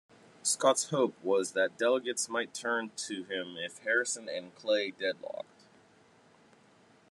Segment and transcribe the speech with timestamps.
[0.41, 5.67] Scott's hope was that delegates might turn to him if Harrison and Clay deadlocked.